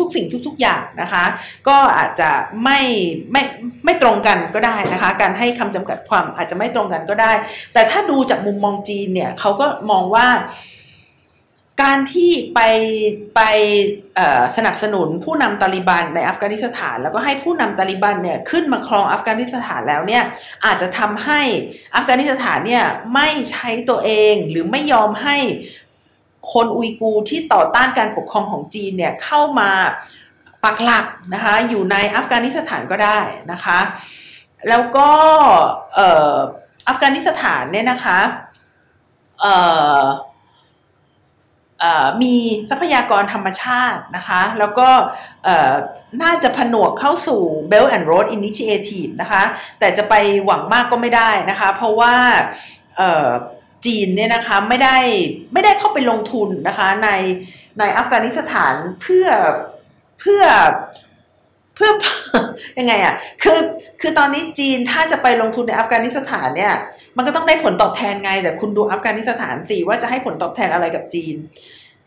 [0.00, 1.24] ทุกๆ สิ่งทุก ๆ อย่างนะคะ
[1.68, 2.30] ก็อาจจะ
[2.64, 2.80] ไม่
[3.32, 3.42] ไม่
[3.84, 7.32] ไม่ตรงกันก็ได้นะคะ การให้คำจำกัดความอาจจะไม่ตรงกันก็ได้
[7.72, 10.26] แต่ถ้าดูจากมุมมองจีนเนี่ยเขาก็มองว่า
[11.82, 12.60] การที่ไป
[13.36, 13.40] ไป
[14.56, 20.22] สนับสนุนผู้นำตาลิบันในอัฟกานิสถาน แล้วก็ให้ผู้นำตาลิบันเนี่ยขึ้นมาครองอัฟกานิสถานแล้วเนี่ย
[20.64, 21.40] อาจจะทำให้
[21.96, 25.36] อัฟกานิสถานเนี่ยไม่ใช้ตัวเองหรือไม่ยอมให้
[26.52, 29.70] คนอุยกูที่ต่อต้านการปกครองของจีนเนี่ยเข้ามา
[30.64, 33.18] ปักหลักนะคะอยู่ในอัฟกานิสถานก็ได้
[33.52, 33.78] นะคะ
[34.68, 35.10] แล้วก็
[36.88, 38.18] อัฟกานิสถานเนี่ยนะคะ
[42.22, 42.34] มี
[42.70, 44.88] ทรัพยากรธรรมชาตินะคะ แล้วก็
[46.22, 49.42] น่าจะผนวกเข้าสู่ Belt and Road Initiative นะคะ
[49.78, 50.14] แต่จะไป
[50.44, 52.14] หวังมากก็ไม่ได้นะคะ เพราะว่า
[53.84, 54.98] จีนเนี่ยนะคะไม่ได้
[55.52, 57.10] ไม่ได้เข้าไปลงทุนนะคะใน
[57.78, 59.26] ในอัฟกานิสถานเพื่อ
[60.20, 60.44] เพื่อ
[61.78, 61.92] เพื่อ
[62.78, 63.58] ยังไงอะ่ะคือ
[64.00, 66.74] คือตอนนี้จีนถ้าจะไปลงทุนในอัฟกานิสถานเนี่ย
[67.16, 71.34] มันก็ต้องได้ผลตอบแทนไง แต่คุณดูอัฟกานิสถานสิว่าจะให้ผลตอบแทนอะไรกับจีน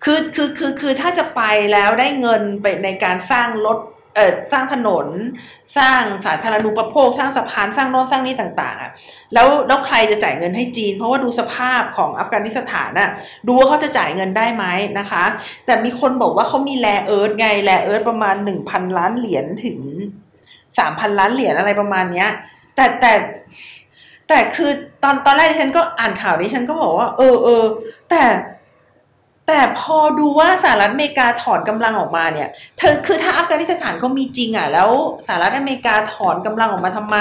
[0.04, 1.42] คือคือคือคือถ้าจะไป
[1.74, 3.78] แล้วได้เงินไปในการสร้างรถ
[4.16, 5.08] เออสร้างถนน
[5.78, 8.92] สร้างสาธารณูปโภค สร้างสะพาน สร้างโน่นสร้างนี่ต่างๆอะ
[9.34, 13.10] แล้วแล้วใครจะจ่ายเงินให้จีน เพราะว่าดูสภาพของอัฟกานิสถานน่ะ
[13.48, 14.66] ดูว่าเขาจะจ่ายเงินได้ไหม
[15.00, 15.24] นะคะ
[15.66, 19.80] แต่มีคนบอกว่าเขามีแลเอิร์ธไงแลเอิร์ธประมาณหนึ่งพันล้านเหรียญถึง
[20.80, 22.30] สามพันล้านเหรียญอะไรประมาณเนี้ย
[22.76, 23.14] แต่แต่
[24.28, 24.72] แต่คือ
[25.04, 27.64] ตอนตอนแรกที่ฉันก็อ่านข่าวนี้ฉันก็บอกว่า เออเออ
[28.10, 28.22] แต่
[29.52, 34.90] แต่พอดูว่าสหรัฐอเมริกาถอนกำลังออกมาเนี่ย เธอคือถ้าอัฟกานิสถานเขามีจริงอะ แล้ว
[35.28, 37.18] สหรัฐอเมริกาถอนกำลังออกมาทำไม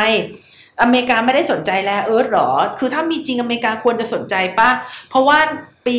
[0.83, 4.71] อเมริกาไม่ได้สนใจแล้วเอิร์ธหรอ คือถ้ามีจริงอเมริกาควรจะสนใจปะ
[5.09, 5.39] เพราะว่า
[5.87, 5.99] ปี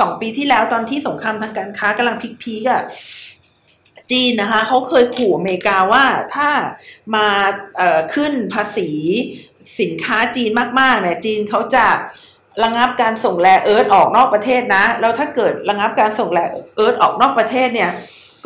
[0.00, 2.82] สองปีที่แล้วตอนที่สงครามทางการค้ากำลังพลิกๆอะ
[4.10, 6.48] จีนนะคะเขาเคยขู่อเมริกาว่าถ้า
[7.14, 7.28] มา
[8.14, 8.90] ขึ้นภาษี
[9.80, 10.50] สินค้าจีน
[10.80, 11.86] มากๆเนี่ยจีนเขาจะ
[12.62, 16.44] ระงับการส่งแร่เอิร์ธออกนอกประเทศนะ แล้วถ้าเกิดระงับการส่งแร่
[16.76, 17.90] เอิร์ธออกนอกประเทศเนี่ย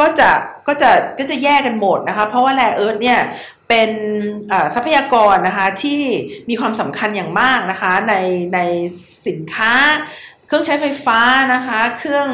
[0.01, 0.31] ก็จะ
[0.69, 3.21] ก็จะก็จะแยกกันหมดนะคะ เพราะว่าแร่เอิร์ธเนี่ย
[3.69, 3.91] เป็น
[4.75, 6.01] ทรัพยากรนะคะที่
[6.49, 8.15] มีความสำคัญอย่างมากนะคะใน
[8.55, 8.59] ใน
[9.27, 9.73] สินค้า
[10.47, 11.21] เครื่องใช้ไฟฟ้า
[11.55, 12.29] นะคะ เครื่อง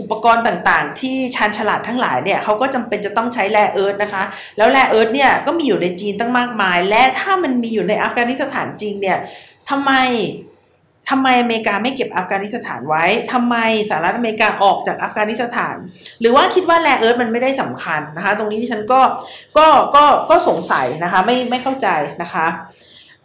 [0.00, 4.22] อุปกรณ์ต่างๆ ที่ชันฉลาดทั้งหลายเนี่ยเขาก็จำเป็นจะต้องใช้แร่เอิร์ธนะคะ
[4.56, 9.18] แล้วแร่เอิร์ธเนี่ยก็มีอยู่ในจีนตั้งมากมาย และถ้ามันมีอยู่ในอัฟกานิสถานจริงเนี่ย
[9.70, 9.92] ทำไม
[11.10, 13.56] ทำไมอเมริกาไม่เก็บอัฟกานิสถานไว้ทำไม
[13.88, 15.76] สหรัฐอเมริกาออกจากอัฟกานิสถาน
[16.20, 19.00] หรือว่าคิดว่าแร่เอิร์ธมันไม่ได้สำคัญนะคะ ตรงนี้ที่ฉันก็
[19.58, 21.88] ก็ก็ก็สงสัยนะคะไม่ไม่เข้าใจ
[22.22, 22.46] นะคะ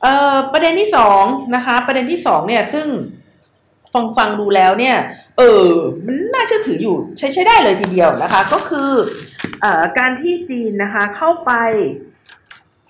[0.02, 1.24] เอ่อประเด็นที่สอง
[1.56, 2.88] นะคะประเด็นที่สองเนี่ยซึ่ง
[3.94, 4.98] ฟังฟังดูแล้วเนี่ย
[5.38, 5.68] เออ
[6.06, 8.92] มันน่าเชื่อถืออยู่ใช้ใช้ได้เลยทีเดียวนะคะ ก็คือ
[9.64, 9.66] อ
[10.00, 11.52] การที่จีนนะคะเข้าไป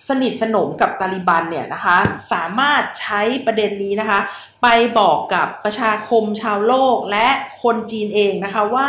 [0.08, 1.96] สนิทสนมกับตาลิบันเนี่ยนะคะ
[2.32, 4.20] สามารถใช้ประเด็นนี้นะคะ
[4.62, 4.66] ไป
[4.98, 7.28] บอกกับประชาคมชาวโลกและ
[7.62, 8.88] คนจีนเองนะคะว่า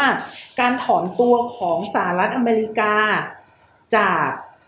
[0.60, 2.96] การถอนตัวของสหรัฐอเมริกา
[3.96, 4.26] จาก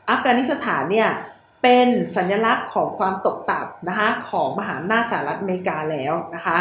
[0.10, 1.12] อัฟกานิสถานเนี่ย
[1.64, 6.58] เป็นสัญลักษณ์ของความตกต่ำนะคะของมหาอำนาจสหรัฐอเมริกาแล้วนะคะ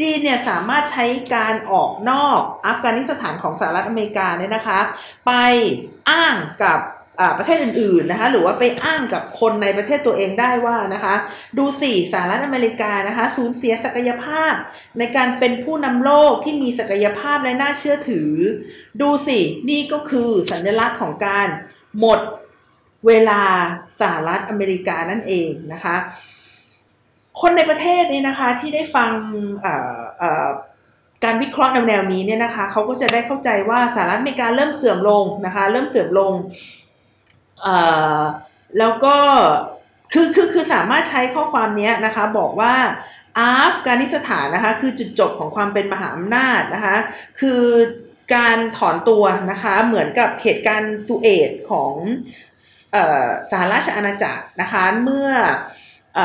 [0.00, 4.78] จีนเนี่ยสามารถใช้การออกนอกอัฟกานิสถานของสหรัฐอเมริกาเนี่ยนะคะ
[5.26, 5.32] ไป
[6.10, 6.80] อ้างกับ
[7.38, 11.14] ประเทศอื่นๆนะคะหรือว่าไปอ้างกับคนในประเทศตัวเองได้ว่านะคะ
[11.58, 14.52] ดูสิสหรัฐอเมริกานะคะสูญเสียศักยภาพ
[14.98, 18.30] ในการเป็นผู้นำโลกที่มีศักยภาพและน่าเชื่อถือ
[19.00, 19.38] ดูสิ
[19.70, 21.48] นี่ก็คือสัญลักษณ์ของการ
[22.00, 22.20] หมด
[23.06, 23.42] เวลา
[24.00, 25.96] สหรัฐอเมริกานั่นเองนะคะ
[27.40, 29.10] คนในประเทศนี้นะคะที่ได้ฟัง
[31.24, 36.32] การวิเคราะห์แนวนี้เนี่ยนะคะเขาก็จะได้เข้าใจว่าสหรัฐอเมริกาเริ่มเสื่อมลงนะคะ เริ่มเสื่อมลง
[38.78, 39.16] แล้วก็
[40.12, 42.74] คือคือคือสามารถใช้ข้อความนี้นะคะบอกว่า
[43.38, 46.96] อัฟกานิสถานนะคะคือจุดจบของความเป็นมหาอำนาจนะคะ
[47.40, 47.62] คือ
[48.34, 51.92] การถอนตัวนะคะเหมือนกับเหตุการณ์สุเอตของ
[53.50, 55.30] สหราชอาณาจักรนะคะเมื่อ
[56.14, 56.20] เอ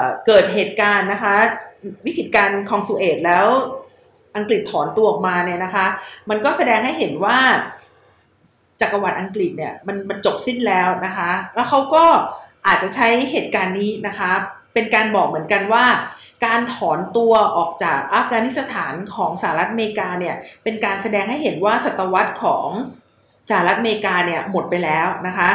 [0.00, 1.34] อเกิดเหตุการณ์นะคะ
[2.04, 3.46] วิกฤตการณ์ของสุเอตแล้ว
[4.36, 5.86] อังกฤษถอนตัวออกมาเนี่ยนะคะ
[6.30, 7.38] มันก็แสดงให้เห็นว่า
[8.80, 12.04] จักรวรรดิอังกฤษเนี่ยมันมันจบสิ้นแล้วนะคะ แล้วเขาก็
[12.66, 14.30] อาจจะใช้เหตุการณ์นี้นะคะ
[14.74, 15.86] เป็นการบอกเหมือนกันว่า
[16.46, 22.68] การถอนตัวออกจากอัฟกานิสถานของสหรัฐอเมริกาเนี่ยเป็นการแสดงให้เห็นว่าศตวรรษของ
[23.50, 25.48] สหรัฐอเมริกาเนี่ยหมดไปแล้วนะคะ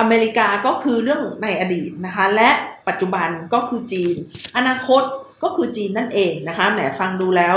[0.00, 2.50] อเมริกาก็คือเรื่องในอดีตนะคะ และ
[2.88, 4.16] ปัจจุบันก็คือจีน
[4.56, 5.02] อนาคต
[5.42, 7.56] ก็คือจีนนั่นเองนะคะแหมฟังดูแล้ว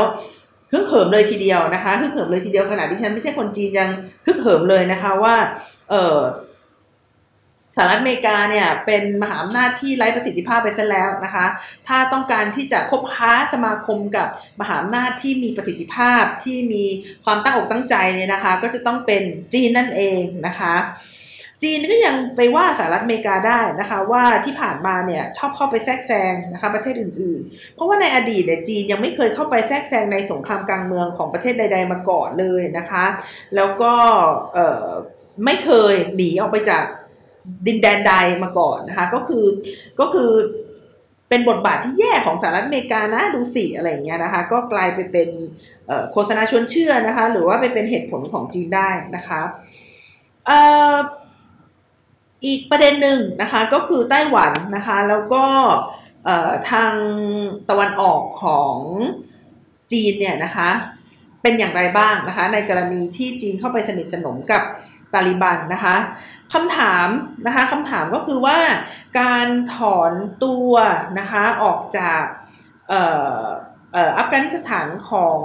[0.72, 3.90] ฮึกเหิมเลยทีเดียวนะคะฮึกเหิมเลยทีเดียวขนาดที่ฉันไม่ใช่คนจีนยัง
[4.26, 5.36] ฮึกเหิมเลยนะคะว่า
[5.90, 6.18] เออ
[7.76, 11.46] สหรัฐอเมริกาเนี่ยเป็นมหาอำนาจที่ไร้ประสิทธิภาพไปซะแล้วนะคะ
[11.88, 14.28] ถ้าต้องการที่จะคบค้าสมาคมกับ
[14.62, 16.84] มหาอำนาจที่มีประสิทธิภาพที่มี
[17.26, 20.76] ความตั้งอกตั้งใจเนี่ยนะคะ ก็จะต้องเป็นจีนนั่นเองนะคะ
[21.64, 33.06] จีนก็ยังไปว่าสหรัฐอเมริกาได้นะคะว่าที่ผ่านมาเนี่ยชอบเข้าไปแทรกแซงนะคะประเทศอื่นๆ เพราะว่าในอดีตเนี่ยจีนยังไม่เคยเข้าไปแทรกแซงในสงครามกลางเมืองของประเทศใด ๆ มาก่อนเลยนะคะ
[33.56, 33.94] แล้วก็
[35.46, 36.84] ไม่เคยหนีออกไปจาก
[37.68, 39.46] ดินแดนใดมาก่อนนะคะก็คือ
[40.00, 40.32] ก็คือ
[41.30, 45.30] เป็นบทบาทที่แย่ของสหรัฐอเมริกานะดูสิอะไรเงี้ยนะคะก็กลายไปเป็น
[46.12, 49.42] โฆษณาชวนเชื่อนะคะหรือว่าไปเป็นเหตุผลของจีนได้นะคะ
[50.50, 50.58] อี
[52.46, 55.46] อีกประเด็นหนึ่งนะคะก็คือไต้หวันนะคะแล้วก็
[56.72, 56.94] ทาง
[57.70, 58.76] ตะวันออกของ
[59.92, 60.70] จีนเนี่ยนะคะ
[61.42, 64.64] เป็นอย่างไรบ้างนะคะในกรณีที่จีนเข้าไปสนิทสนมกับ
[65.14, 65.96] ตาลิบันนะคะ
[66.54, 67.08] คำถาม
[67.46, 68.60] นะคะคำถามก็คือว่า
[69.20, 70.74] การถอนตัว
[71.20, 72.24] นะคะออกจาก
[74.18, 75.42] อัฟกานิสถานของ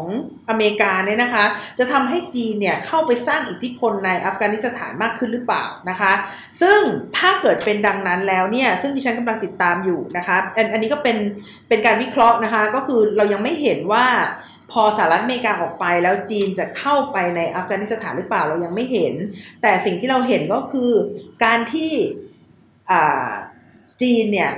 [0.48, 1.44] อเมริกาเนี่ยนะคะ
[1.78, 6.12] จะทำให้จีนเนี่ยเข้าไปสร้างอิทธิพลในอัฟกานิสถานมากขึ้นหรือเปล่านะคะ
[6.60, 6.78] ซึ่ง
[7.18, 11.16] ถ้าเกิดเป็นดังนั้นแล้วเนี่ย ซึ่งดิฉันกำลังติดตามอยู่นะคะอันอันนี้ก็เป็น
[11.68, 14.06] เป็นการวิเคราะห์นะคะ ก็คือเรายังไม่เห็นว่า
[14.72, 19.14] พอสหรัฐอเมริกาออกไปแล้วจีนจะเข้าไปในอัฟกานิสถานหรือเปล่าเรายังไม่เห็น
[19.62, 20.90] แต่สิ่งที่เราเห็นก็คือ
[21.44, 21.92] การที่
[24.02, 24.50] จีนเนี่ย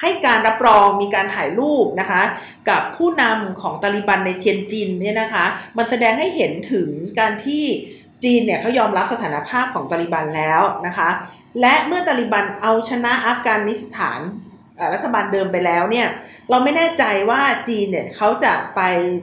[0.00, 2.22] ให้การรับรองมีการถ่ายรูปนะคะ
[2.68, 5.44] กับผู้นำของตาลิบันในเทียนจินเนี่ยนะคะ
[5.76, 7.64] มันแสดงให้เห็นถึงการที่
[8.24, 11.08] จีนเนี่ยเขายอมรับสถานภาพของตาลิบันแล้วนะคะ
[11.60, 14.20] และเมื่อตาลิบันเอาชนะอัฟกานิสถาน
[14.94, 16.06] รัฐบาลเดิมไปแล้วเนี่ย
[16.50, 18.80] เราไม่แน่ใจว่าจีนเนี่ยเขาจะไป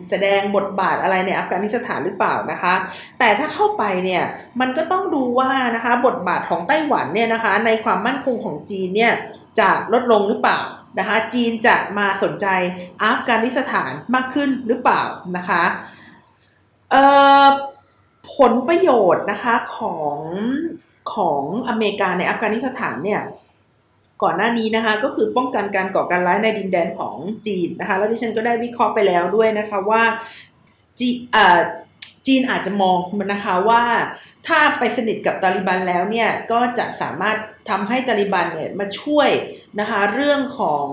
[0.09, 2.73] แสดงบทบาทอะไรในอัฟกานิสถานหรือเปล่านะคะ
[3.19, 4.23] แต่ถ้าเข้าไปเนี่ย
[4.59, 9.13] มันก็ต้องดูว่านะคะบทบาทของไต้หวันเนี่ยนะคะ ในความมั่นคงของจีนเนี่ย
[9.59, 10.59] จะลดลงหรือเปล่า
[10.99, 12.47] นะคะ จีนจะมาสนใจ
[13.03, 15.01] อัฟกานิสถานมากขึ้นหรือเปล่า
[15.37, 15.63] นะคะ
[18.35, 20.17] ผลประโยชน์นะคะของ
[21.13, 23.21] ของอเมริกาในอัฟกานิสถานเนี่ย
[24.23, 27.15] ก่อนหน้านี้นะคะก็คือป้องกันการก่อการร้ายในดินแดนของ
[27.47, 30.03] จีนนะคะแล้วดิฉันก็ได้วิเคราะห์ไปแล้วด้วยนะคะว่า
[30.99, 31.10] จี
[32.27, 33.84] จีนอาจจะมองมันนะคะว่า
[34.47, 37.38] ถ้าไปสนิทกับตาลิบันแล้วเนี่ยก็จะสามารถ
[37.69, 39.30] ทำให้ตาลิบันเนี่ยมาช่วย
[39.80, 40.88] นะคะเรื่องของ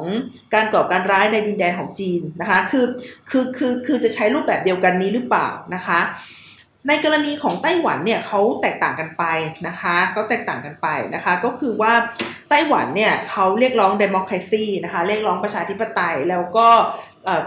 [0.55, 2.87] การก่อการร้ายในดินแดนของจีนนะคะคือ
[3.31, 6.01] คือคือคือจะใช้รูปแบบเดียวกันนี้หรือเปล่านะคะ
[6.89, 9.25] ในกรณีของไต้หวันเนี่ยเขาแตกต่างกันไป
[9.69, 11.93] นะคะเขาแตกต่างกันไปนะคะ ก็คือว่า
[12.51, 16.69] ไต้หวันเนี่ยเขาเรียกร้องเดโมคราซีนะคะเรียกร้องประชาธิปไตยแล้วก็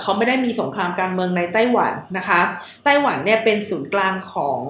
[0.02, 2.40] เขาไม่ได้มีสงครามกลางเมืองในไต้หวันนะคะ
[2.84, 4.62] ไต้หวันเนี่ยเป็นศูนย์กลางของ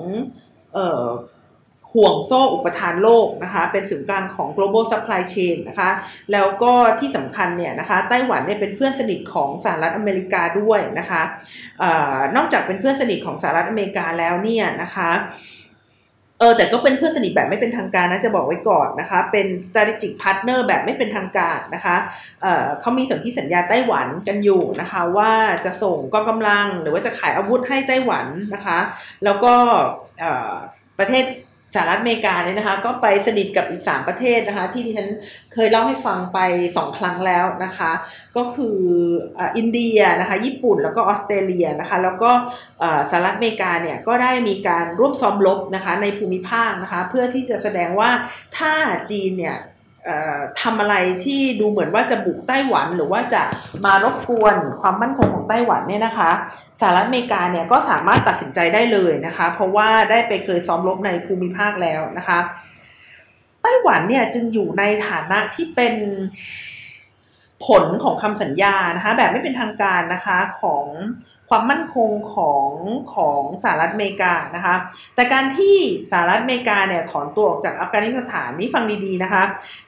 [1.98, 5.90] ห่วงโซ่อุปทานโลกนะคะ เป็นศูนย์กลางของ global supply chain นะคะ
[6.32, 11.22] แล้วก็ที่สำคัญเนี่ยนะคะไต้หวันเนี่ยเป็นเพื่อนสนิทของสหรัฐอเมริกาด้วยนะคะ
[11.82, 11.84] อ
[12.16, 15.12] อนอกจากเป็นเพื่อนสนิทของสหรัฐอเมริกาแล้วเนี่ยนะคะ
[16.40, 21.96] เออแต่ก็เป็นเพื่อนสนิทแบบไม่เป็นทางการนะจะบอกไว้ก่อนนะคะ เป็น strategic partner แบบไม่เป็นทางการนะคะ
[22.42, 25.32] เออเขามีสนธิสัญญาไต้หวันกันอยู่นะคะ ว่า
[25.66, 28.80] จะส่งกองกำลังหรือว่าจะขายอาวุธให้ไต้หวันนะคะ
[29.24, 29.54] แล้วก็
[31.00, 31.26] ประเทศ
[31.82, 35.08] หรัฐอเมริกาเนี่ยนะคะ ก็ไปสนิทกับอีก 3 ประเทศนะคะ ที่ที่ฉัน
[35.54, 36.40] เคยเล่าให้ฟังไป
[36.72, 37.92] 2 ครั้งแล้วนะคะ
[38.38, 38.78] ก็คือ
[39.58, 42.32] อินเดียนะคะ ญี่ปุ่นแล้วก็ออสเตรเลียนะคะ แล้วก็
[43.10, 48.10] สหรัฐอเมริกาเนี่ยก็ได้มีการร่วมซ้อมรบนะคะในภูมิภาคนะคะ เพื่อที่จะแสดงว่า
[48.58, 48.74] ถ้า
[49.12, 49.58] จีนเนี่ย
[50.62, 53.42] ทำอะไรที่ดูเหมือนว่าจะบุกไต้หวันหรือว่าจะ
[53.86, 56.30] มารบกวนความมั่นคงของไต้หวันเนี่ยนะคะ
[56.82, 62.40] สหรัฐอเมริกาเนี่ยก็สามารถตัดสินใจได้เลยนะคะ เพราะว่าได้ไปเคยซ้อมรบในภูมิภาคแล้วนะคะ
[63.64, 65.94] ไต้หวันเนี่ยจึงอยู่ในฐานะที่เป็น
[67.66, 70.86] ผลของคำสัญญานะคะแบบไม่เป็นทางการนะคะของ
[71.50, 72.70] ความมั่นคงของ
[73.16, 74.76] ของสหรัฐอเมริกานะคะ
[75.16, 75.78] แต่การที่
[76.12, 79.44] สหรัฐอเมริกาเนี่ยถอนตัวออกจากอัฟกานิสถานนี่ฟังดีๆนะคะ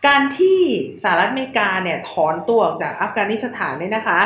[0.07, 0.59] การที่
[1.03, 4.19] สหรัฐอเมริกาเนี่ยถอนตัวออกจากอัฟกานิสถานเนี่ยนะคะ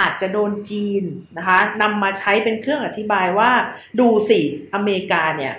[0.00, 1.04] อาจจะโดนจีน
[1.36, 3.50] นะคะนำมาใช้เป็นเครื่องอธิบายว่า
[4.00, 4.40] ดูสิ
[4.74, 5.54] อเมริกาเนี่ย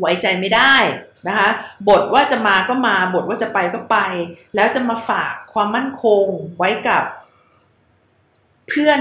[0.00, 0.74] ไว้ใจไม่ได้
[1.28, 1.48] นะคะ
[1.88, 3.96] บทว่าจะมาก็มาบทว่าจะไปก็ไป
[4.54, 6.24] แล้วจะมาฝากความมั่นคง
[6.58, 7.04] ไว้กับ
[8.68, 9.00] เพื่อน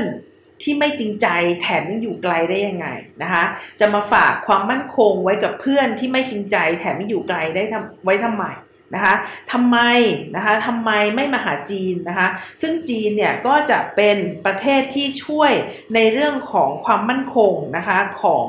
[0.63, 1.27] ที่ไม่จริงใจ
[1.61, 2.87] แถมยังอยู่ไกลได้ยังไง
[3.21, 3.43] นะคะ
[3.79, 8.45] จะมาฝากความมั่นคงไว้กับเพื่อนที่ไม่จริงใจ แถมยังอยู่ไกลได้ทำไว้ทำไม
[8.95, 9.15] นะคะ
[9.51, 9.77] ทำไม
[10.35, 12.27] นะคะทำไมไม่มาหาจีนนะคะ
[12.61, 15.51] ซึ่งจีนเนี่ยก็จะเป็นประเทศที่ช่วย
[15.95, 18.47] ในเรื่องของความมั่นคงนะคะของ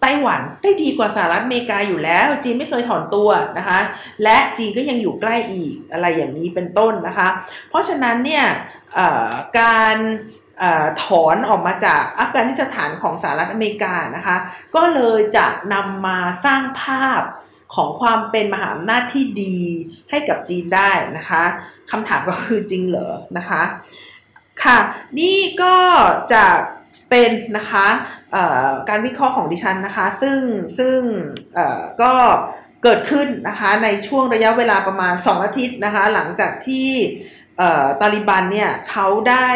[0.00, 3.28] ไต้หวันได้ดีกว่าสหรัฐอเมริกาอยู่แล้ว จีนไม่เคยถอนตัว
[3.58, 3.80] นะคะ
[4.22, 7.28] และจีนก็ยังอยู่ใกล้อีกอะไรอย่างนี้เป็นต้นนะคะ
[7.68, 8.44] เพราะฉะนั้นเนี่ย
[9.60, 9.96] การ
[11.02, 14.36] ถอนออกมาจากอัฟกานิสถานของสหรัฐอเมริกานะคะ
[14.76, 17.22] ก็เลยจะนำมาสร้างภาพ
[17.74, 19.58] ของความเป็นมหาอำนาจที่ดี
[20.10, 21.44] ให้กับจีนได้นะคะ
[21.90, 23.62] คำถามก็คือจริงเหรอนะคะ
[24.64, 24.78] ค่ะ
[25.20, 25.76] นี่ก็
[26.32, 26.44] จะ
[27.10, 27.86] เป็นนะคะ
[28.88, 30.38] การวิเคราะห์ของดิฉันนะคะ ซึ่ง
[30.78, 30.98] ซึ่ง
[32.02, 32.12] ก็
[32.82, 36.88] เกิดขึ้นนะคะในช่วงระยะเวลาประมาณ 2 อาทิตย์นะคะ หลังจากที่
[38.00, 39.48] ตาลิบันเนี่ยเขาได้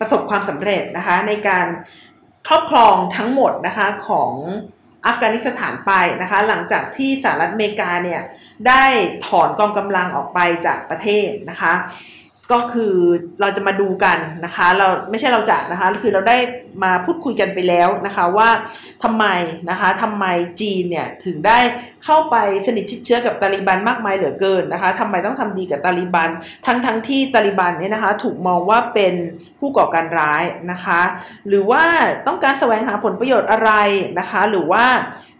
[0.00, 1.66] ประสบความสำเร็จนะคะในการ
[2.48, 4.32] ครอบครองทั้งหมดนะคะของ
[5.06, 8.22] อัฟกานิสถานไปนะคะหลังจากที่สหรัฐอเมริกาเนี่ย
[8.68, 8.84] ได้
[9.26, 11.72] ถอนกองกำลังออกไปจากประเทศนะคะ
[12.52, 12.94] ก็คือ
[13.40, 16.36] เราจะมาดูกันนะคะ เราไม่ใช่เราจะนะคะคือเราได้
[16.84, 18.48] มาพูดคุยกันไปแล้วนะคะว่า
[19.04, 19.26] ทำไม
[19.70, 20.24] นะคะทำไม
[20.60, 21.58] จีนเนี่ยถึงได้
[22.04, 26.30] เข้าไปสนิทชิดเชื้อกับตาลิบันมากมายเหลือเกินนะคะทำไมต้องทำดีกับตาลิบัน
[26.66, 29.14] ทั้งทั้งที่ตาลิบันเนี่ยนะคะถูกมองว่าเป็น
[29.58, 31.00] ผู้ก่อการร้ายนะคะ
[31.48, 31.84] หรือว่า
[32.26, 33.70] ต้องการแสวงหาผลประโยชน์อะไร
[34.18, 34.84] นะคะ หรือว่า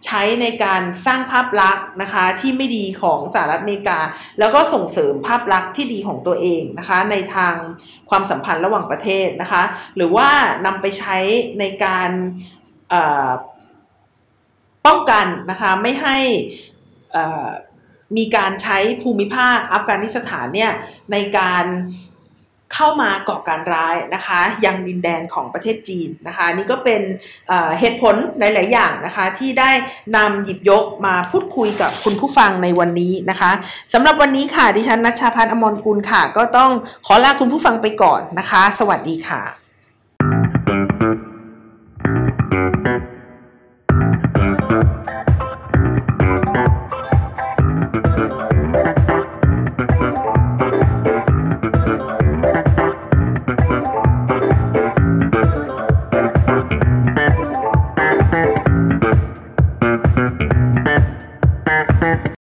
[0.05, 3.99] ใช้ในการสร้างภาพลักษณ์นะคะที่ไม่ดีของสหรัฐอเมริกา
[4.39, 7.55] แล้วก็ส่งเสริมภาพลักษณ์ที่ดีของตัวเองนะคะในทาง
[8.09, 9.63] ความสัมพันธ์ระหว่างประเทศนะคะ
[9.95, 10.29] หรือว่า
[10.65, 11.17] นำไปใช้
[11.59, 12.09] ในการ
[14.85, 16.17] ป้องกันนะคะไม่ให้
[18.17, 20.71] มีการใช้ภูมิภาคอัฟกานิสถานเนี่ย
[21.11, 21.65] ในการ
[22.77, 27.01] เข้ามาก่อการร้ายนะคะ ยังดินแดนของประเทศจีนนะคะ นี่ก็เป็น
[27.79, 29.71] เหตุผลหลาย ๆ อย่างนะคะ ที่ได้
[30.15, 33.51] นำหยิบยกมาพูดคุยกับคุณผู้ฟังในวันนี้นะคะ
[33.93, 36.71] สำหรับวันนี้ค่ะดิฉันนัชชาพัฒน์อมรกุลค่ะ ก็ต้อง
[37.05, 39.41] ขอลาคุณผู้ฟังไปก่อนนะคะ สวัสดีค่ะ